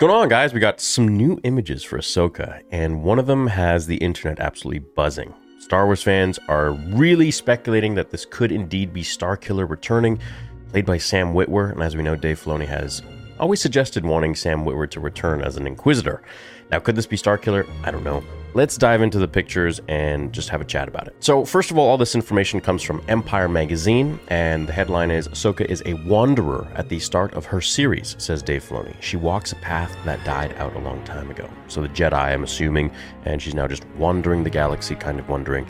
Going 0.00 0.14
on, 0.14 0.30
guys? 0.30 0.54
We 0.54 0.60
got 0.60 0.80
some 0.80 1.14
new 1.14 1.38
images 1.44 1.84
for 1.84 1.98
Ahsoka, 1.98 2.62
and 2.70 3.02
one 3.04 3.18
of 3.18 3.26
them 3.26 3.46
has 3.48 3.86
the 3.86 3.98
internet 3.98 4.40
absolutely 4.40 4.78
buzzing. 4.78 5.34
Star 5.58 5.84
Wars 5.84 6.02
fans 6.02 6.38
are 6.48 6.70
really 6.70 7.30
speculating 7.30 7.94
that 7.96 8.10
this 8.10 8.24
could 8.24 8.50
indeed 8.50 8.94
be 8.94 9.02
Starkiller 9.02 9.68
returning, 9.68 10.18
played 10.70 10.86
by 10.86 10.96
Sam 10.96 11.34
Witwer, 11.34 11.72
and 11.72 11.82
as 11.82 11.96
we 11.96 12.02
know, 12.02 12.16
Dave 12.16 12.42
Filoni 12.42 12.66
has 12.66 13.02
always 13.40 13.60
suggested 13.60 14.04
wanting 14.04 14.34
Sam 14.34 14.64
Witwer 14.64 14.88
to 14.90 15.00
return 15.00 15.40
as 15.40 15.56
an 15.56 15.66
Inquisitor. 15.66 16.22
Now, 16.70 16.78
could 16.78 16.94
this 16.94 17.06
be 17.06 17.16
Starkiller? 17.16 17.68
I 17.82 17.90
don't 17.90 18.04
know. 18.04 18.22
Let's 18.52 18.76
dive 18.76 19.00
into 19.00 19.18
the 19.18 19.28
pictures 19.28 19.80
and 19.88 20.32
just 20.32 20.48
have 20.50 20.60
a 20.60 20.64
chat 20.64 20.88
about 20.88 21.06
it. 21.08 21.16
So, 21.20 21.44
first 21.44 21.70
of 21.70 21.78
all, 21.78 21.88
all 21.88 21.96
this 21.96 22.14
information 22.14 22.60
comes 22.60 22.82
from 22.82 23.02
Empire 23.08 23.48
Magazine, 23.48 24.20
and 24.28 24.68
the 24.68 24.72
headline 24.72 25.10
is 25.10 25.28
Ahsoka 25.28 25.64
is 25.64 25.82
a 25.86 25.94
wanderer 25.94 26.68
at 26.74 26.88
the 26.88 26.98
start 26.98 27.32
of 27.34 27.44
her 27.46 27.60
series, 27.60 28.16
says 28.18 28.42
Dave 28.42 28.64
Filoni. 28.64 28.94
She 29.00 29.16
walks 29.16 29.52
a 29.52 29.56
path 29.56 29.96
that 30.04 30.24
died 30.24 30.52
out 30.58 30.74
a 30.74 30.80
long 30.80 31.02
time 31.04 31.30
ago. 31.30 31.48
So, 31.68 31.80
the 31.80 31.88
Jedi, 31.88 32.12
I'm 32.12 32.44
assuming, 32.44 32.92
and 33.24 33.40
she's 33.40 33.54
now 33.54 33.66
just 33.66 33.86
wandering 33.96 34.44
the 34.44 34.50
galaxy, 34.50 34.94
kind 34.94 35.18
of 35.18 35.28
wondering 35.28 35.64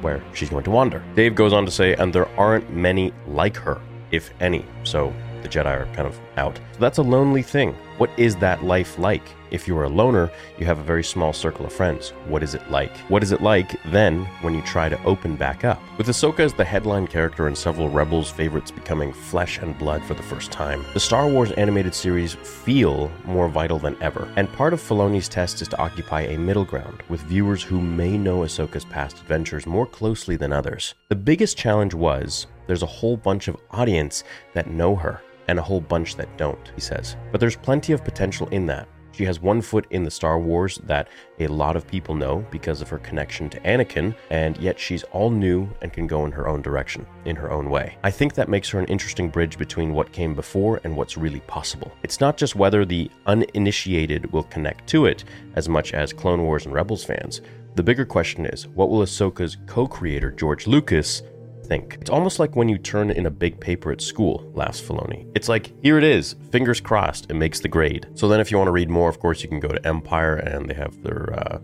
where 0.00 0.22
she's 0.34 0.48
going 0.48 0.64
to 0.64 0.70
wander. 0.70 1.02
Dave 1.14 1.34
goes 1.34 1.52
on 1.52 1.66
to 1.66 1.70
say, 1.70 1.94
and 1.94 2.12
there 2.12 2.28
aren't 2.38 2.70
many 2.72 3.12
like 3.26 3.56
her, 3.56 3.80
if 4.10 4.30
any. 4.40 4.64
So, 4.84 5.14
the 5.42 5.48
Jedi 5.48 5.66
are 5.66 5.86
kind 5.94 6.06
of 6.06 6.18
out. 6.36 6.58
That's 6.78 6.98
a 6.98 7.02
lonely 7.02 7.42
thing. 7.42 7.74
What 7.98 8.10
is 8.16 8.36
that 8.36 8.64
life 8.64 8.98
like? 8.98 9.22
If 9.50 9.66
you 9.66 9.76
are 9.76 9.84
a 9.84 9.88
loner, 9.88 10.30
you 10.58 10.64
have 10.66 10.78
a 10.78 10.82
very 10.82 11.02
small 11.02 11.32
circle 11.32 11.66
of 11.66 11.72
friends. 11.72 12.10
What 12.28 12.42
is 12.42 12.54
it 12.54 12.70
like? 12.70 12.96
What 13.08 13.22
is 13.22 13.32
it 13.32 13.42
like 13.42 13.82
then 13.90 14.24
when 14.42 14.54
you 14.54 14.62
try 14.62 14.88
to 14.88 15.02
open 15.04 15.36
back 15.36 15.64
up? 15.64 15.82
With 15.98 16.06
Ahsoka 16.06 16.40
as 16.40 16.54
the 16.54 16.64
headline 16.64 17.06
character 17.06 17.46
and 17.46 17.58
several 17.58 17.88
Rebels 17.88 18.30
favorites 18.30 18.70
becoming 18.70 19.12
flesh 19.12 19.58
and 19.58 19.76
blood 19.76 20.04
for 20.04 20.14
the 20.14 20.22
first 20.22 20.52
time, 20.52 20.84
the 20.94 21.00
Star 21.00 21.28
Wars 21.28 21.52
animated 21.52 21.94
series 21.94 22.34
feel 22.34 23.10
more 23.24 23.48
vital 23.48 23.78
than 23.78 24.00
ever. 24.00 24.32
And 24.36 24.50
part 24.52 24.72
of 24.72 24.80
Filoni's 24.80 25.28
test 25.28 25.60
is 25.60 25.68
to 25.68 25.78
occupy 25.78 26.22
a 26.22 26.38
middle 26.38 26.64
ground 26.64 27.02
with 27.08 27.20
viewers 27.22 27.62
who 27.62 27.80
may 27.80 28.16
know 28.16 28.40
Ahsoka's 28.40 28.84
past 28.84 29.18
adventures 29.18 29.66
more 29.66 29.86
closely 29.86 30.36
than 30.36 30.52
others. 30.52 30.94
The 31.08 31.16
biggest 31.16 31.58
challenge 31.58 31.92
was 31.92 32.46
there's 32.66 32.82
a 32.82 32.86
whole 32.86 33.16
bunch 33.16 33.48
of 33.48 33.56
audience 33.72 34.22
that 34.54 34.70
know 34.70 34.94
her 34.94 35.20
and 35.50 35.58
a 35.58 35.62
whole 35.62 35.80
bunch 35.80 36.14
that 36.14 36.34
don't, 36.38 36.70
he 36.76 36.80
says. 36.80 37.16
But 37.32 37.40
there's 37.40 37.56
plenty 37.56 37.92
of 37.92 38.04
potential 38.04 38.48
in 38.48 38.66
that. 38.66 38.88
She 39.12 39.24
has 39.24 39.42
one 39.42 39.60
foot 39.60 39.86
in 39.90 40.04
the 40.04 40.10
Star 40.10 40.38
Wars 40.38 40.78
that 40.84 41.08
a 41.40 41.48
lot 41.48 41.74
of 41.74 41.86
people 41.88 42.14
know 42.14 42.46
because 42.52 42.80
of 42.80 42.88
her 42.88 42.98
connection 42.98 43.50
to 43.50 43.60
Anakin, 43.60 44.14
and 44.30 44.56
yet 44.58 44.78
she's 44.78 45.02
all 45.12 45.28
new 45.28 45.68
and 45.82 45.92
can 45.92 46.06
go 46.06 46.24
in 46.24 46.30
her 46.30 46.46
own 46.46 46.62
direction, 46.62 47.04
in 47.24 47.34
her 47.34 47.50
own 47.50 47.68
way. 47.68 47.98
I 48.04 48.12
think 48.12 48.34
that 48.34 48.48
makes 48.48 48.70
her 48.70 48.78
an 48.78 48.86
interesting 48.86 49.28
bridge 49.28 49.58
between 49.58 49.92
what 49.92 50.12
came 50.12 50.36
before 50.36 50.80
and 50.84 50.96
what's 50.96 51.16
really 51.16 51.40
possible. 51.40 51.90
It's 52.04 52.20
not 52.20 52.36
just 52.36 52.54
whether 52.54 52.84
the 52.84 53.10
uninitiated 53.26 54.32
will 54.32 54.44
connect 54.44 54.88
to 54.90 55.06
it 55.06 55.24
as 55.56 55.68
much 55.68 55.92
as 55.92 56.12
Clone 56.12 56.44
Wars 56.44 56.64
and 56.64 56.74
Rebels 56.74 57.02
fans. 57.02 57.40
The 57.74 57.82
bigger 57.82 58.04
question 58.04 58.46
is 58.46 58.68
what 58.68 58.88
will 58.88 59.02
Ahsoka's 59.02 59.56
co 59.66 59.88
creator, 59.88 60.30
George 60.30 60.68
Lucas, 60.68 61.22
think. 61.70 61.98
It's 62.00 62.10
almost 62.10 62.40
like 62.40 62.56
when 62.56 62.68
you 62.68 62.78
turn 62.78 63.10
in 63.10 63.26
a 63.26 63.30
big 63.30 63.60
paper 63.60 63.92
at 63.92 64.00
school, 64.00 64.50
laughs 64.54 64.80
Filoni. 64.80 65.30
It's 65.36 65.48
like, 65.48 65.72
here 65.82 65.98
it 65.98 66.04
is, 66.04 66.34
fingers 66.50 66.80
crossed, 66.80 67.30
it 67.30 67.34
makes 67.34 67.60
the 67.60 67.68
grade. 67.68 68.08
So 68.14 68.26
then 68.28 68.40
if 68.40 68.50
you 68.50 68.58
want 68.58 68.66
to 68.66 68.72
read 68.72 68.90
more, 68.90 69.08
of 69.08 69.20
course, 69.20 69.42
you 69.42 69.48
can 69.48 69.60
go 69.60 69.68
to 69.68 69.86
Empire 69.86 70.34
and 70.34 70.68
they 70.68 70.74
have 70.74 71.00
their 71.04 71.32
uh, 71.32 71.60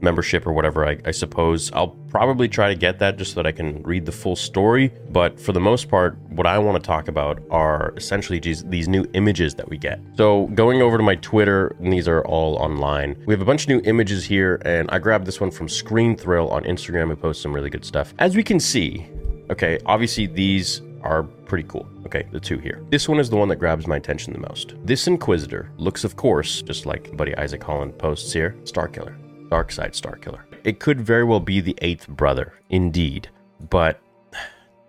membership 0.00 0.46
or 0.46 0.54
whatever, 0.54 0.88
I, 0.88 0.96
I 1.04 1.10
suppose. 1.10 1.70
I'll 1.72 1.94
probably 2.08 2.48
try 2.48 2.68
to 2.68 2.74
get 2.74 2.98
that 3.00 3.18
just 3.18 3.32
so 3.32 3.42
that 3.42 3.46
I 3.46 3.52
can 3.52 3.82
read 3.82 4.06
the 4.06 4.12
full 4.12 4.34
story. 4.34 4.92
But 5.10 5.38
for 5.38 5.52
the 5.52 5.60
most 5.60 5.90
part, 5.90 6.18
what 6.30 6.46
I 6.46 6.58
want 6.58 6.82
to 6.82 6.86
talk 6.86 7.08
about 7.08 7.42
are 7.50 7.92
essentially 7.98 8.38
these, 8.38 8.64
these 8.64 8.88
new 8.88 9.04
images 9.12 9.54
that 9.56 9.68
we 9.68 9.76
get. 9.76 10.00
So 10.16 10.46
going 10.54 10.80
over 10.80 10.96
to 10.96 11.02
my 11.02 11.16
Twitter, 11.16 11.76
and 11.80 11.92
these 11.92 12.08
are 12.08 12.24
all 12.24 12.56
online. 12.56 13.22
We 13.26 13.34
have 13.34 13.42
a 13.42 13.44
bunch 13.44 13.64
of 13.64 13.68
new 13.68 13.82
images 13.84 14.24
here, 14.24 14.62
and 14.64 14.90
I 14.90 14.98
grabbed 14.98 15.26
this 15.26 15.38
one 15.38 15.50
from 15.50 15.68
Screen 15.68 16.16
Thrill 16.16 16.48
on 16.48 16.64
Instagram, 16.64 17.08
who 17.08 17.16
posts 17.16 17.42
some 17.42 17.52
really 17.52 17.70
good 17.70 17.84
stuff. 17.84 18.14
As 18.18 18.34
we 18.34 18.42
can 18.42 18.58
see, 18.58 19.06
Okay, 19.50 19.80
obviously 19.84 20.26
these 20.26 20.80
are 21.02 21.24
pretty 21.24 21.66
cool. 21.68 21.88
Okay, 22.06 22.26
the 22.30 22.38
two 22.40 22.58
here. 22.58 22.84
This 22.90 23.08
one 23.08 23.18
is 23.18 23.28
the 23.28 23.36
one 23.36 23.48
that 23.48 23.56
grabs 23.56 23.86
my 23.86 23.96
attention 23.96 24.32
the 24.32 24.38
most. 24.38 24.74
This 24.84 25.06
Inquisitor 25.06 25.70
looks, 25.76 26.04
of 26.04 26.16
course, 26.16 26.62
just 26.62 26.86
like 26.86 27.16
buddy 27.16 27.36
Isaac 27.36 27.62
Holland 27.62 27.98
posts 27.98 28.32
here, 28.32 28.56
Starkiller, 28.62 29.16
Dark 29.50 29.72
Side 29.72 29.92
Starkiller. 29.92 30.42
It 30.62 30.78
could 30.78 31.00
very 31.00 31.24
well 31.24 31.40
be 31.40 31.60
the 31.60 31.76
eighth 31.82 32.06
brother, 32.08 32.54
indeed. 32.68 33.28
But, 33.70 34.00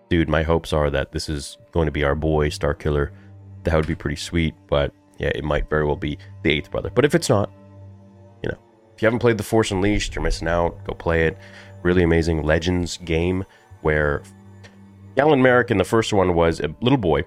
dude, 0.08 0.28
my 0.28 0.42
hopes 0.42 0.72
are 0.72 0.90
that 0.90 1.12
this 1.12 1.28
is 1.28 1.58
going 1.72 1.86
to 1.86 1.92
be 1.92 2.04
our 2.04 2.14
boy 2.14 2.50
Starkiller. 2.50 3.10
That 3.64 3.74
would 3.74 3.86
be 3.86 3.94
pretty 3.94 4.16
sweet, 4.16 4.54
but 4.68 4.92
yeah, 5.18 5.30
it 5.34 5.44
might 5.44 5.68
very 5.68 5.84
well 5.84 5.96
be 5.96 6.18
the 6.42 6.50
eighth 6.52 6.70
brother. 6.70 6.90
But 6.94 7.04
if 7.04 7.14
it's 7.14 7.28
not, 7.28 7.50
you 8.42 8.50
know, 8.50 8.58
if 8.94 9.02
you 9.02 9.06
haven't 9.06 9.20
played 9.20 9.38
The 9.38 9.44
Force 9.44 9.70
Unleashed, 9.70 10.14
you're 10.14 10.22
missing 10.22 10.48
out. 10.48 10.84
Go 10.84 10.94
play 10.94 11.26
it. 11.26 11.38
Really 11.82 12.02
amazing 12.02 12.42
Legends 12.42 12.98
game 12.98 13.44
where 13.80 14.22
Galen 15.16 15.42
Marek 15.42 15.70
in 15.70 15.76
the 15.76 15.84
first 15.84 16.12
one 16.12 16.34
was 16.34 16.60
a 16.60 16.74
little 16.80 16.98
boy 16.98 17.24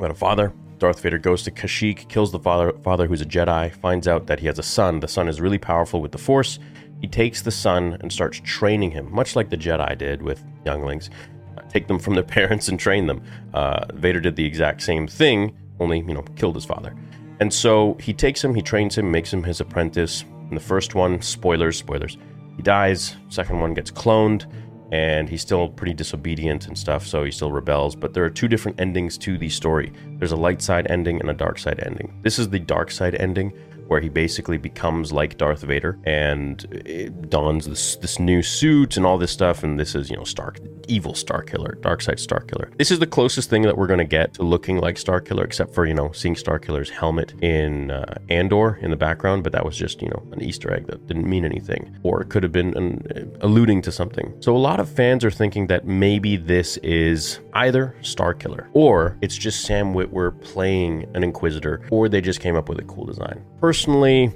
had 0.00 0.10
a 0.10 0.14
father. 0.14 0.52
Darth 0.78 1.00
Vader 1.00 1.18
goes 1.18 1.42
to 1.42 1.50
Kashyyyk, 1.50 2.08
kills 2.08 2.32
the 2.32 2.38
father, 2.38 2.72
father 2.82 3.06
who's 3.06 3.20
a 3.20 3.26
Jedi, 3.26 3.72
finds 3.80 4.08
out 4.08 4.26
that 4.26 4.40
he 4.40 4.46
has 4.46 4.58
a 4.58 4.62
son. 4.62 5.00
The 5.00 5.08
son 5.08 5.28
is 5.28 5.40
really 5.40 5.58
powerful 5.58 6.00
with 6.00 6.12
the 6.12 6.18
Force. 6.18 6.58
He 7.00 7.06
takes 7.06 7.42
the 7.42 7.50
son 7.50 7.98
and 8.00 8.12
starts 8.12 8.40
training 8.44 8.90
him, 8.90 9.12
much 9.12 9.36
like 9.36 9.50
the 9.50 9.56
Jedi 9.56 9.96
did 9.96 10.22
with 10.22 10.42
younglings. 10.64 11.10
Uh, 11.56 11.62
take 11.62 11.86
them 11.86 11.98
from 11.98 12.14
their 12.14 12.22
parents 12.38 12.68
and 12.68 12.78
train 12.78 13.06
them. 13.06 13.22
Uh, 13.52 13.84
Vader 13.94 14.20
did 14.20 14.36
the 14.36 14.44
exact 14.44 14.82
same 14.82 15.06
thing, 15.06 15.56
only, 15.80 15.98
you 16.00 16.14
know, 16.14 16.22
killed 16.36 16.54
his 16.54 16.64
father. 16.64 16.94
And 17.40 17.52
so 17.52 17.96
he 18.00 18.12
takes 18.12 18.42
him, 18.42 18.54
he 18.54 18.62
trains 18.62 18.96
him, 18.96 19.10
makes 19.10 19.32
him 19.32 19.42
his 19.42 19.60
apprentice. 19.60 20.24
In 20.50 20.54
the 20.54 20.60
first 20.60 20.94
one, 20.94 21.22
spoilers, 21.22 21.78
spoilers, 21.78 22.18
he 22.56 22.62
dies. 22.62 23.16
Second 23.28 23.60
one 23.60 23.72
gets 23.74 23.90
cloned 23.90 24.46
and 24.90 25.28
he's 25.28 25.42
still 25.42 25.68
pretty 25.68 25.94
disobedient 25.94 26.66
and 26.66 26.76
stuff, 26.76 27.06
so 27.06 27.24
he 27.24 27.30
still 27.30 27.52
rebels. 27.52 27.94
But 27.94 28.14
there 28.14 28.24
are 28.24 28.30
two 28.30 28.48
different 28.48 28.80
endings 28.80 29.16
to 29.18 29.38
the 29.38 29.48
story 29.48 29.92
there's 30.18 30.32
a 30.32 30.36
light 30.36 30.60
side 30.60 30.86
ending 30.90 31.20
and 31.20 31.30
a 31.30 31.34
dark 31.34 31.58
side 31.58 31.80
ending. 31.86 32.18
This 32.22 32.38
is 32.38 32.50
the 32.50 32.58
dark 32.58 32.90
side 32.90 33.14
ending, 33.14 33.52
where 33.90 34.00
he 34.00 34.08
basically 34.08 34.56
becomes 34.56 35.12
like 35.12 35.36
Darth 35.36 35.62
Vader 35.62 35.98
and 36.04 37.26
dons 37.28 37.66
this 37.66 37.96
this 37.96 38.20
new 38.20 38.40
suit 38.40 38.96
and 38.96 39.04
all 39.04 39.18
this 39.18 39.32
stuff. 39.32 39.64
And 39.64 39.80
this 39.80 39.96
is 39.96 40.08
you 40.08 40.16
know 40.16 40.22
Stark, 40.22 40.60
evil 40.86 41.12
Star 41.12 41.42
Killer, 41.42 41.76
dark 41.80 42.00
side 42.00 42.20
Star 42.20 42.38
Killer. 42.38 42.70
This 42.78 42.92
is 42.92 43.00
the 43.00 43.06
closest 43.08 43.50
thing 43.50 43.62
that 43.62 43.76
we're 43.76 43.88
gonna 43.88 44.04
get 44.04 44.32
to 44.34 44.44
looking 44.44 44.78
like 44.78 44.96
Star 44.96 45.20
Killer, 45.20 45.42
except 45.42 45.74
for 45.74 45.86
you 45.86 45.94
know 45.94 46.12
seeing 46.12 46.36
Star 46.36 46.60
Killer's 46.60 46.88
helmet 46.88 47.34
in 47.42 47.90
uh, 47.90 48.14
Andor 48.28 48.78
in 48.80 48.90
the 48.90 48.96
background, 48.96 49.42
but 49.42 49.52
that 49.52 49.64
was 49.64 49.76
just 49.76 50.00
you 50.02 50.08
know 50.08 50.22
an 50.30 50.40
Easter 50.40 50.72
egg 50.72 50.86
that 50.86 51.04
didn't 51.08 51.28
mean 51.28 51.44
anything, 51.44 51.98
or 52.04 52.22
it 52.22 52.28
could 52.28 52.44
have 52.44 52.52
been 52.52 52.76
an, 52.76 53.04
uh, 53.16 53.44
alluding 53.44 53.82
to 53.82 53.90
something. 53.90 54.32
So 54.38 54.56
a 54.56 54.64
lot 54.70 54.78
of 54.78 54.88
fans 54.88 55.24
are 55.24 55.32
thinking 55.32 55.66
that 55.66 55.84
maybe 55.84 56.36
this 56.36 56.76
is 56.76 57.40
either 57.54 57.96
Star 58.02 58.34
Killer 58.34 58.70
or 58.72 59.18
it's 59.20 59.36
just 59.36 59.64
Sam 59.64 59.94
Witwer 59.94 60.40
playing 60.42 61.10
an 61.14 61.24
Inquisitor, 61.24 61.82
or 61.90 62.08
they 62.08 62.20
just 62.20 62.38
came 62.38 62.54
up 62.54 62.68
with 62.68 62.78
a 62.78 62.84
cool 62.84 63.04
design. 63.04 63.44
Personally, 63.60 63.79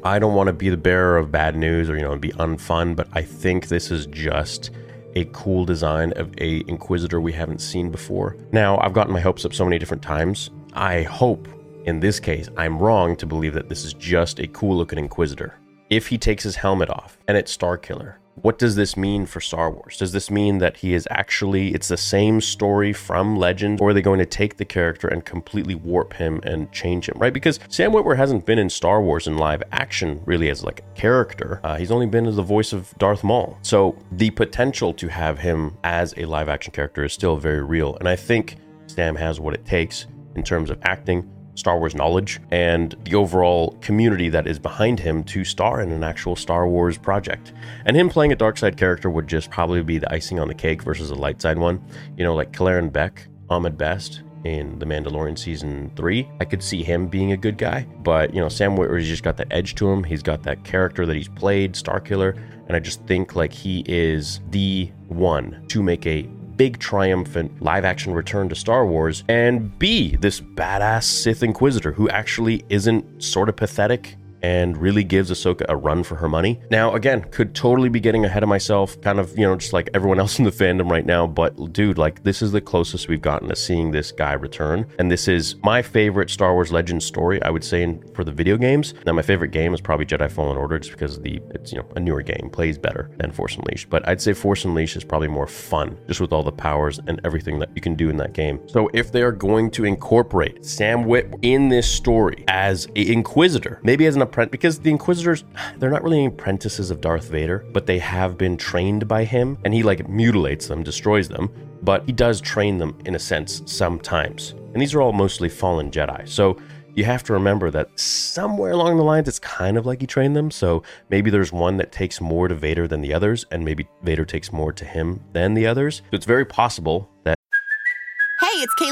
I 0.05 0.19
don't 0.19 0.35
want 0.35 0.49
to 0.49 0.53
be 0.53 0.69
the 0.69 0.77
bearer 0.77 1.17
of 1.17 1.31
bad 1.31 1.57
news 1.57 1.91
or, 1.91 1.97
you 1.97 2.03
know, 2.03 2.17
be 2.17 2.33
unfun, 2.33 2.97
but 2.97 3.09
I 3.13 3.23
think 3.23 3.69
this 3.69 3.91
is 3.91 4.07
just 4.07 4.71
a 5.15 5.25
cool 5.27 5.65
design 5.65 6.13
of 6.17 6.33
a 6.39 6.65
Inquisitor 6.69 7.21
we 7.21 7.33
haven't 7.33 7.61
seen 7.61 7.91
before. 7.91 8.37
Now, 8.53 8.79
I've 8.79 8.93
gotten 8.93 9.13
my 9.13 9.21
hopes 9.21 9.45
up 9.45 9.55
so 9.55 9.65
many 9.65 9.79
different 9.79 10.03
times. 10.03 10.51
I 10.73 11.03
hope 11.03 11.47
in 11.85 12.01
this 12.01 12.19
case 12.19 12.49
I'm 12.57 12.79
wrong 12.79 13.17
to 13.17 13.27
believe 13.27 13.55
that 13.55 13.69
this 13.69 13.85
is 13.85 13.95
just 13.95 14.41
a 14.41 14.47
cool 14.49 14.77
looking 14.77 14.99
Inquisitor. 14.99 15.59
If 15.91 16.09
he 16.09 16.19
takes 16.19 16.43
his 16.43 16.57
helmet 16.57 16.91
off 16.91 17.19
and 17.29 17.37
it's 17.37 17.57
Starkiller, 17.57 18.15
what 18.37 18.59
does 18.59 18.77
this 18.77 18.97
mean 18.97 19.27
for 19.27 19.41
Star 19.41 19.71
Wars? 19.71 19.99
Does 19.99 20.13
this 20.13 20.31
mean 20.31 20.59
that 20.59 20.79
he 20.79 20.95
is 20.95 21.07
actually 21.11 21.75
it's 21.75 21.89
the 21.89 21.97
same 21.97 22.41
story 22.41 22.93
from 22.93 23.37
Legend, 23.37 23.81
or 23.81 23.91
are 23.91 23.95
they 23.95 24.03
going 24.03 24.19
to 24.19 24.27
take 24.27 24.57
the 24.57 24.65
character 24.65 25.09
and 25.09 25.25
completely 25.25 25.75
warp 25.75 26.15
him 26.15 26.41
and 26.43 26.71
change 26.73 27.09
him? 27.09 27.17
Right? 27.19 27.33
Because 27.33 27.61
Sam 27.69 27.93
Witwer 27.93 28.17
hasn't 28.17 28.47
been 28.47 28.59
in 28.59 28.69
Star 28.69 29.01
Wars 29.01 29.27
in 29.27 29.39
live 29.39 29.63
action 29.73 30.21
really 30.25 30.51
as 30.51 30.65
like 30.65 30.81
a 30.81 30.99
character. 31.01 31.61
Uh, 31.63 31.77
he's 31.77 31.91
only 31.91 32.07
been 32.07 32.27
as 32.27 32.37
the 32.37 32.43
voice 32.43 32.73
of 32.73 32.93
Darth 32.99 33.25
Maul. 33.25 33.59
So 33.63 33.97
the 34.13 34.31
potential 34.31 34.93
to 34.95 35.09
have 35.09 35.39
him 35.39 35.77
as 35.85 36.15
a 36.17 36.25
live 36.25 36.49
action 36.49 36.73
character 36.73 37.05
is 37.05 37.13
still 37.13 37.37
very 37.37 37.63
real, 37.63 37.97
and 37.97 38.09
I 38.09 38.17
think 38.17 38.57
Sam 38.87 39.17
has 39.17 39.41
what 39.41 39.55
it 39.55 39.65
takes 39.65 40.07
in 40.35 40.43
terms 40.43 40.71
of 40.71 40.79
acting, 40.83 41.31
Star 41.55 41.79
Wars 41.79 41.95
knowledge 41.95 42.41
and 42.51 42.95
the 43.05 43.15
overall 43.15 43.77
community 43.81 44.29
that 44.29 44.47
is 44.47 44.59
behind 44.59 45.01
him 45.01 45.23
to 45.25 45.45
star 45.45 45.81
in 45.81 45.91
an 45.93 46.05
actual 46.05 46.37
Star 46.37 46.69
Wars 46.69 46.99
project. 46.99 47.53
And 47.85 47.97
him 47.97 48.09
playing 48.09 48.33
a 48.33 48.37
dark 48.37 48.59
side 48.59 48.77
character 48.77 49.11
would 49.11 49.29
just 49.29 49.51
probably 49.51 49.83
be 49.83 49.99
the 49.99 50.13
icing 50.13 50.41
on 50.41 50.49
the 50.49 50.55
cake 50.55 50.83
versus 50.83 51.11
a 51.11 51.15
light 51.15 51.41
side 51.41 51.59
one. 51.59 51.83
You 52.17 52.25
know, 52.25 52.35
like 52.35 52.53
Kelleran 52.53 52.93
Beck, 52.93 53.27
Ahmed 53.49 53.79
Best 53.79 54.23
in 54.45 54.79
The 54.79 54.87
Mandalorian 54.87 55.39
season 55.39 55.91
three. 55.97 56.29
I 56.39 56.45
could 56.45 56.63
see 56.63 56.83
him 56.83 57.07
being 57.07 57.33
a 57.33 57.37
good 57.37 57.57
guy, 57.57 57.87
but 58.03 58.35
you 58.35 58.41
know, 58.41 58.49
Sam 58.49 58.77
Witwer's 58.77 59.09
just 59.09 59.23
got 59.23 59.37
that 59.39 59.49
edge 59.51 59.75
to 59.77 59.91
him. 59.91 60.05
He's 60.05 60.23
got 60.23 60.43
that 60.43 60.65
character 60.65 61.07
that 61.07 61.17
he's 61.17 61.29
played, 61.29 61.73
Starkiller, 61.73 62.37
and 62.67 62.77
I 62.77 62.81
just 62.81 63.03
think 63.07 63.35
like 63.35 63.53
he 63.53 63.85
is 63.87 64.41
the 64.51 64.91
one 65.09 65.65
to 65.69 65.83
make 65.83 66.07
a 66.07 66.29
big 66.57 66.79
triumphant 66.79 67.63
live 67.63 67.85
action 67.85 68.13
return 68.13 68.49
to 68.49 68.55
Star 68.55 68.87
Wars 68.87 69.25
and 69.29 69.79
B, 69.79 70.17
this 70.17 70.41
badass 70.41 71.05
Sith 71.05 71.43
Inquisitor 71.43 71.93
who 71.93 72.09
actually 72.09 72.65
isn't 72.69 73.23
sort 73.23 73.49
of 73.49 73.57
pathetic 73.57 74.17
and 74.45 74.77
really 74.77 75.03
gives 75.03 75.31
Ahsoka 75.31 75.65
a 75.71 75.77
run 75.77 76.03
for 76.03 76.17
her 76.17 76.29
money. 76.29 76.61
Now, 76.71 76.95
again, 76.95 77.23
could 77.31 77.55
totally 77.55 77.89
be 77.89 77.99
getting 77.99 78.27
ahead 78.27 78.43
of 78.43 78.49
myself, 78.49 79.01
kind 79.01 79.19
of, 79.19 79.39
you 79.39 79.47
know, 79.47 79.57
just 79.57 79.73
like 79.73 79.89
everyone 79.95 80.21
else 80.25 80.39
in 80.39 80.45
the 80.45 80.51
fandom 80.51 80.91
right 80.91 81.07
now. 81.07 81.27
But 81.27 81.73
dude, 81.73 81.97
like, 81.97 82.25
this 82.25 82.43
is 82.43 82.53
the 82.53 82.61
closest 82.61 83.09
we've 83.09 83.23
gotten 83.23 83.49
to 83.49 83.57
seeing 83.57 83.91
this 83.91 84.13
guy 84.13 84.35
return. 84.35 84.87
And 84.99 85.11
this 85.11 85.29
is 85.29 85.57
my 85.63 85.81
favorite 85.81 86.29
Star 86.29 86.53
Wars 86.53 86.71
Legends 86.71 87.07
story, 87.07 87.43
I 87.43 87.49
would 87.49 87.65
say, 87.65 87.83
in, 87.83 88.07
for 88.15 88.23
the 88.23 88.33
video 88.33 88.59
games. 88.59 88.93
Now, 89.07 89.15
my 89.15 89.23
favorite 89.23 89.51
game 89.51 89.73
is 89.73 89.81
probably 89.81 90.05
Jedi 90.05 90.31
Fallen 90.31 90.59
Order, 90.59 90.79
just 90.79 90.93
because 90.93 91.19
the 91.21 91.41
it's, 91.55 91.73
you 91.73 91.79
know, 91.79 91.87
a 91.97 92.01
newer 92.01 92.21
game, 92.21 92.51
plays 92.53 92.77
better 92.77 93.11
than 93.17 93.33
Force 93.33 93.57
Unleashed. 93.57 93.89
But 93.89 94.07
I'd 94.07 94.21
say 94.21 94.35
Force 94.35 94.67
Unleashed 94.67 94.97
is 94.97 95.05
probably 95.05 95.29
more 95.29 95.47
fun, 95.47 95.97
just 96.07 96.21
with 96.21 96.35
all 96.35 96.43
the 96.43 96.53
powers 96.53 97.01
and 97.07 97.19
everything 97.25 97.59
that 97.61 97.71
you 97.75 97.81
can 97.81 97.95
do 97.95 98.11
in 98.11 98.19
that 98.19 98.35
game. 98.35 98.61
So 98.69 98.91
if 98.93 99.11
they 99.11 99.23
are 99.23 99.33
going 99.33 99.71
to 99.73 99.85
incorporate 99.85 100.67
Sam 100.67 101.05
Wit 101.05 101.33
in 101.41 101.71
this 101.71 101.91
story 101.91 102.45
as 102.49 102.85
an 102.97 103.15
Inquisitor, 103.15 103.81
maybe 103.83 104.05
as 104.07 104.17
an 104.17 104.23
apprentice, 104.35 104.51
because 104.51 104.79
the 104.81 104.91
Inquisitors, 104.91 105.45
they're 105.79 105.91
not 105.91 106.03
really 106.03 106.27
apprentices 106.27 106.91
of 106.91 107.01
Darth 107.01 107.29
Vader, 107.29 107.65
but 107.73 107.87
they 107.87 108.01
have 108.01 108.37
been 108.37 108.57
trained 108.57 109.07
by 109.07 109.25
him, 109.25 109.57
and 109.65 109.73
he 109.73 109.85
like 109.85 110.09
mutilates 110.09 110.67
them, 110.67 110.83
destroys 110.83 111.29
them, 111.29 111.49
but 111.83 112.05
he 112.05 112.13
does 112.13 112.41
train 112.41 112.79
them 112.79 112.99
in 113.05 113.15
a 113.15 113.19
sense 113.19 113.63
sometimes. 113.67 114.55
And 114.73 114.83
these 114.83 114.93
are 114.95 115.01
all 115.01 115.13
mostly 115.13 115.49
fallen 115.49 115.91
Jedi. 115.91 116.29
So 116.29 116.57
you 116.97 117.05
have 117.05 117.23
to 117.25 117.33
remember 117.33 117.71
that 117.71 117.89
somewhere 117.99 118.73
along 118.73 118.97
the 118.97 119.05
lines, 119.05 119.29
it's 119.29 119.39
kind 119.39 119.77
of 119.77 119.87
like 119.87 120.01
he 120.01 120.07
trained 120.07 120.35
them. 120.35 120.51
So 120.51 120.83
maybe 121.11 121.31
there's 121.31 121.53
one 121.53 121.77
that 121.77 121.93
takes 121.93 122.21
more 122.21 122.49
to 122.49 122.55
Vader 122.57 122.89
than 122.89 123.03
the 123.03 123.15
others, 123.15 123.47
and 123.53 123.65
maybe 123.65 123.87
Vader 124.03 124.25
takes 124.25 124.53
more 124.53 124.73
to 124.73 124.85
him 124.85 125.23
than 125.33 125.55
the 125.55 125.67
others. 125.67 125.99
So 125.99 126.17
it's 126.17 126.27
very 126.27 126.45
possible 126.45 127.09
that 127.23 127.39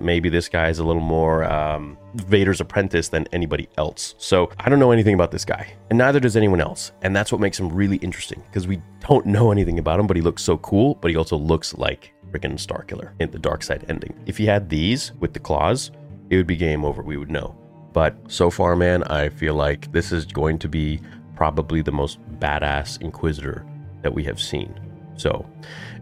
Maybe 0.00 0.28
this 0.28 0.48
guy 0.48 0.68
is 0.68 0.78
a 0.78 0.84
little 0.84 1.02
more 1.02 1.44
um, 1.44 1.96
Vader's 2.14 2.60
apprentice 2.60 3.08
than 3.08 3.26
anybody 3.32 3.68
else. 3.78 4.14
So 4.18 4.50
I 4.58 4.68
don't 4.68 4.78
know 4.78 4.90
anything 4.90 5.14
about 5.14 5.30
this 5.30 5.44
guy, 5.44 5.72
and 5.90 5.98
neither 5.98 6.20
does 6.20 6.36
anyone 6.36 6.60
else. 6.60 6.92
And 7.02 7.14
that's 7.14 7.32
what 7.32 7.40
makes 7.40 7.58
him 7.58 7.72
really 7.72 7.96
interesting 7.98 8.42
because 8.46 8.66
we 8.66 8.80
don't 9.00 9.26
know 9.26 9.52
anything 9.52 9.78
about 9.78 10.00
him, 10.00 10.06
but 10.06 10.16
he 10.16 10.22
looks 10.22 10.42
so 10.42 10.58
cool, 10.58 10.96
but 10.96 11.10
he 11.10 11.16
also 11.16 11.36
looks 11.36 11.74
like 11.74 12.12
freaking 12.30 12.54
Starkiller 12.54 13.12
in 13.20 13.30
the 13.30 13.38
dark 13.38 13.62
side 13.62 13.84
ending. 13.88 14.18
If 14.26 14.36
he 14.36 14.46
had 14.46 14.68
these 14.68 15.12
with 15.20 15.32
the 15.32 15.40
claws, 15.40 15.90
it 16.30 16.36
would 16.36 16.46
be 16.46 16.56
game 16.56 16.84
over. 16.84 17.02
We 17.02 17.16
would 17.16 17.30
know. 17.30 17.56
But 17.92 18.16
so 18.28 18.50
far, 18.50 18.76
man, 18.76 19.04
I 19.04 19.28
feel 19.30 19.54
like 19.54 19.90
this 19.92 20.12
is 20.12 20.26
going 20.26 20.58
to 20.58 20.68
be 20.68 21.00
probably 21.34 21.82
the 21.82 21.92
most 21.92 22.18
badass 22.38 23.00
Inquisitor 23.00 23.64
that 24.02 24.12
we 24.12 24.24
have 24.24 24.40
seen. 24.40 24.78
So, 25.16 25.48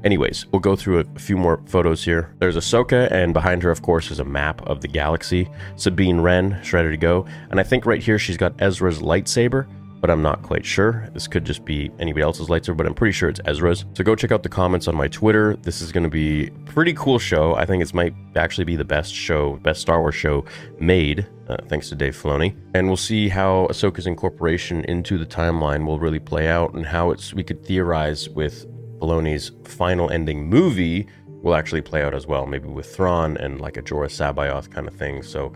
anyways, 0.04 0.46
we'll 0.52 0.60
go 0.60 0.76
through 0.76 1.00
a 1.00 1.18
few 1.18 1.36
more 1.36 1.62
photos 1.66 2.04
here. 2.04 2.34
There's 2.38 2.56
Ahsoka, 2.56 3.10
and 3.10 3.32
behind 3.32 3.62
her, 3.62 3.70
of 3.70 3.82
course, 3.82 4.10
is 4.10 4.20
a 4.20 4.24
map 4.24 4.62
of 4.66 4.80
the 4.80 4.88
galaxy. 4.88 5.48
Sabine 5.76 6.20
Wren, 6.20 6.58
she's 6.62 6.72
ready 6.72 6.90
to 6.90 6.96
go. 6.96 7.26
And 7.50 7.60
I 7.60 7.62
think 7.62 7.86
right 7.86 8.02
here 8.02 8.18
she's 8.18 8.36
got 8.36 8.54
Ezra's 8.58 9.00
lightsaber, 9.00 9.66
but 10.00 10.10
I'm 10.10 10.20
not 10.20 10.42
quite 10.42 10.66
sure. 10.66 11.08
This 11.14 11.26
could 11.26 11.46
just 11.46 11.64
be 11.64 11.90
anybody 11.98 12.22
else's 12.22 12.48
lightsaber, 12.48 12.76
but 12.76 12.86
I'm 12.86 12.92
pretty 12.92 13.12
sure 13.12 13.30
it's 13.30 13.40
Ezra's. 13.46 13.86
So 13.94 14.04
go 14.04 14.14
check 14.14 14.32
out 14.32 14.42
the 14.42 14.50
comments 14.50 14.86
on 14.86 14.94
my 14.94 15.08
Twitter. 15.08 15.56
This 15.56 15.80
is 15.80 15.92
going 15.92 16.04
to 16.04 16.10
be 16.10 16.50
pretty 16.66 16.92
cool 16.92 17.18
show. 17.18 17.54
I 17.54 17.64
think 17.64 17.82
it 17.82 17.94
might 17.94 18.14
actually 18.36 18.64
be 18.64 18.76
the 18.76 18.84
best 18.84 19.14
show, 19.14 19.56
best 19.62 19.80
Star 19.80 20.00
Wars 20.00 20.14
show 20.14 20.44
made, 20.78 21.26
uh, 21.48 21.56
thanks 21.68 21.88
to 21.88 21.94
Dave 21.94 22.14
Filoni. 22.20 22.54
And 22.74 22.86
we'll 22.86 22.98
see 22.98 23.30
how 23.30 23.66
Ahsoka's 23.70 24.06
incorporation 24.06 24.84
into 24.84 25.16
the 25.16 25.24
timeline 25.24 25.86
will 25.86 25.98
really 25.98 26.18
play 26.18 26.48
out 26.48 26.74
and 26.74 26.84
how 26.84 27.10
it's 27.10 27.32
we 27.32 27.42
could 27.42 27.64
theorize 27.64 28.28
with 28.28 28.66
Filoni's 29.00 29.52
final 29.64 30.10
ending 30.10 30.48
movie 30.48 31.06
will 31.42 31.54
actually 31.54 31.82
play 31.82 32.02
out 32.02 32.14
as 32.14 32.26
well, 32.26 32.46
maybe 32.46 32.68
with 32.68 32.94
Thrawn 32.94 33.36
and 33.36 33.60
like 33.60 33.76
a 33.76 33.82
Joruus 33.82 34.16
C'baoth 34.16 34.70
kind 34.70 34.88
of 34.88 34.94
thing. 34.94 35.22
So 35.22 35.52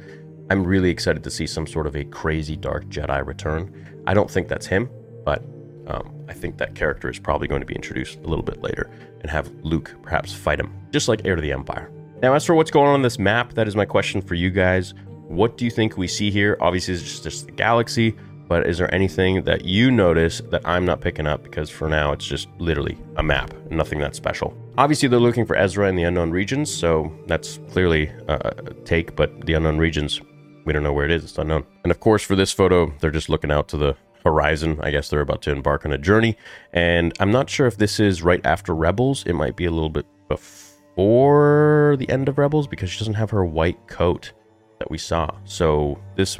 I'm 0.51 0.65
really 0.65 0.91
excited 0.91 1.25
to 1.25 1.31
see 1.31 1.47
some 1.47 1.67
sort 1.67 1.87
of 1.87 1.97
a 1.97 2.05
crazy 2.05 2.57
dark 2.57 2.87
Jedi 2.87 3.27
return. 3.27 4.03
I 4.07 4.15
don't 4.15 4.31
think 4.31 4.49
that's 4.49 4.67
him, 4.67 4.91
but 5.25 5.43
um, 5.87 6.13
I 6.29 6.35
think 6.35 6.59
that 6.59 6.75
character 6.75 7.09
is 7.09 7.19
probably 7.19 7.49
going 7.49 7.61
to 7.61 7.67
be 7.67 7.75
introduced 7.75 8.19
a 8.19 8.27
little 8.27 8.45
bit 8.45 8.63
later 8.63 8.91
and 9.23 9.31
have 9.31 9.51
Luke 9.63 9.95
perhaps 10.03 10.33
fight 10.33 10.61
him, 10.61 10.73
just 10.91 11.09
like 11.09 11.25
Heir 11.25 11.37
to 11.37 11.43
the 11.43 11.53
Empire. 11.53 11.91
Now, 12.23 12.35
as 12.35 12.45
for 12.45 12.55
what's 12.55 12.71
going 12.71 12.89
on 12.89 12.95
on 12.95 13.03
this 13.03 13.19
map, 13.19 13.55
that 13.55 13.69
is 13.69 13.77
my 13.77 13.85
question 13.85 14.21
for 14.21 14.35
you 14.35 14.51
guys. 14.51 14.93
What 15.29 15.57
do 15.57 15.65
you 15.65 15.71
think 15.71 15.97
we 15.97 16.09
see 16.09 16.31
here? 16.31 16.57
Obviously, 16.61 16.95
it's 16.95 17.03
just, 17.03 17.23
just 17.23 17.47
the 17.47 17.53
galaxy, 17.53 18.17
but 18.49 18.67
is 18.67 18.79
there 18.79 18.93
anything 18.95 19.45
that 19.45 19.65
you 19.65 19.91
notice 19.91 20.41
that 20.51 20.67
I'm 20.67 20.85
not 20.85 21.01
picking 21.01 21.27
up? 21.27 21.43
Because 21.43 21.71
for 21.71 21.89
now, 21.89 22.13
it's 22.13 22.27
just 22.27 22.49
literally 22.59 22.99
a 23.17 23.23
map, 23.23 23.53
nothing 23.71 23.99
that 24.01 24.15
special. 24.15 24.57
Obviously, 24.79 25.09
they're 25.09 25.21
looking 25.21 25.47
for 25.47 25.57
Ezra 25.57 25.89
in 25.89 25.97
the 25.97 26.05
unknown 26.05 26.31
regions, 26.31 26.73
so 26.73 27.13
that's 27.27 27.61
clearly 27.71 28.11
a 28.29 28.75
take, 28.85 29.15
but 29.15 29.47
the 29.47 29.53
unknown 29.53 29.79
regions, 29.79 30.21
we 30.65 30.73
don't 30.73 30.83
know 30.83 30.93
where 30.93 31.05
it 31.05 31.11
is, 31.11 31.25
it's 31.25 31.39
unknown. 31.39 31.65
And 31.85 31.91
of 31.91 32.01
course, 32.01 32.23
for 32.23 32.35
this 32.35 32.53
photo, 32.53 32.93
they're 33.01 33.11
just 33.11 33.29
looking 33.29 33.53
out 33.53 33.69
to 33.69 33.77
the 33.77 33.97
horizon. 34.25 34.79
I 34.83 34.91
guess 34.91 35.09
they're 35.09 35.21
about 35.21 35.43
to 35.43 35.53
embark 35.53 35.85
on 35.85 35.93
a 35.93 35.99
journey. 35.99 36.37
And 36.73 37.13
I'm 37.21 37.31
not 37.31 37.49
sure 37.49 37.67
if 37.67 37.77
this 37.77 38.01
is 38.01 38.23
right 38.23 38.45
after 38.45 38.75
Rebels. 38.75 39.25
It 39.27 39.35
might 39.35 39.57
be 39.57 39.65
a 39.65 39.71
little 39.71 39.89
bit 39.91 40.07
before 40.29 41.97
the 41.99 42.09
end 42.11 42.29
of 42.29 42.39
Rebels 42.39 42.67
because 42.67 42.91
she 42.91 42.99
doesn't 42.99 43.15
have 43.15 43.31
her 43.31 43.45
white 43.45 43.87
coat 43.87 44.33
that 44.79 44.91
we 44.91 44.99
saw. 44.99 45.31
So 45.45 45.99
this 46.17 46.39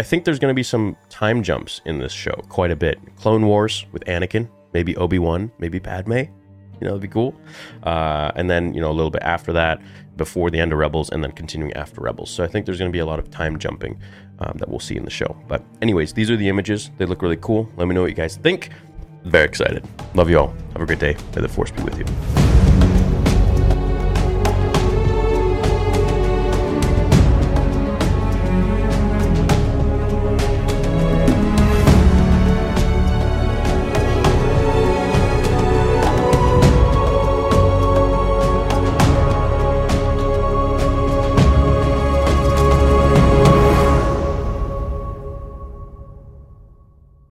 I 0.00 0.02
think 0.02 0.24
there's 0.24 0.38
going 0.38 0.52
to 0.52 0.56
be 0.56 0.62
some 0.62 0.96
time 1.08 1.42
jumps 1.42 1.80
in 1.84 1.98
this 1.98 2.12
show, 2.12 2.34
quite 2.48 2.70
a 2.70 2.76
bit. 2.76 2.98
Clone 3.16 3.46
Wars 3.46 3.84
with 3.92 4.04
Anakin, 4.06 4.48
maybe 4.72 4.96
Obi 4.96 5.18
Wan, 5.18 5.52
maybe 5.58 5.78
Padme. 5.78 6.12
You 6.12 6.88
know, 6.88 6.88
that'd 6.96 7.02
be 7.02 7.08
cool. 7.08 7.34
Uh, 7.82 8.32
and 8.34 8.50
then, 8.50 8.74
you 8.74 8.80
know, 8.80 8.90
a 8.90 8.92
little 8.92 9.10
bit 9.10 9.22
after 9.22 9.52
that, 9.52 9.80
before 10.16 10.50
the 10.50 10.58
end 10.58 10.72
of 10.72 10.78
Rebels, 10.78 11.10
and 11.10 11.22
then 11.22 11.30
continuing 11.32 11.72
after 11.74 12.00
Rebels. 12.00 12.30
So 12.30 12.42
I 12.42 12.48
think 12.48 12.66
there's 12.66 12.78
going 12.78 12.90
to 12.90 12.92
be 12.92 12.98
a 12.98 13.06
lot 13.06 13.18
of 13.18 13.30
time 13.30 13.58
jumping 13.58 14.00
um, 14.40 14.56
that 14.58 14.68
we'll 14.68 14.80
see 14.80 14.96
in 14.96 15.04
the 15.04 15.10
show. 15.10 15.36
But, 15.46 15.62
anyways, 15.80 16.12
these 16.12 16.30
are 16.30 16.36
the 16.36 16.48
images. 16.48 16.90
They 16.98 17.04
look 17.04 17.22
really 17.22 17.36
cool. 17.36 17.70
Let 17.76 17.86
me 17.86 17.94
know 17.94 18.00
what 18.00 18.10
you 18.10 18.16
guys 18.16 18.36
think. 18.36 18.70
Very 19.24 19.44
excited. 19.44 19.86
Love 20.14 20.28
you 20.28 20.38
all. 20.38 20.54
Have 20.72 20.82
a 20.82 20.86
great 20.86 20.98
day. 20.98 21.16
May 21.36 21.42
the 21.42 21.48
Force 21.48 21.70
be 21.70 21.82
with 21.84 21.98
you. 21.98 22.41